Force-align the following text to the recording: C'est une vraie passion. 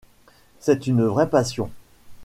C'est 0.59 0.87
une 0.87 1.05
vraie 1.05 1.29
passion. 1.29 1.69